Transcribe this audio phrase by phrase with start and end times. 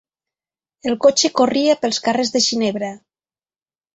[0.91, 2.89] El cotxe corria pels carrers de Ginebra.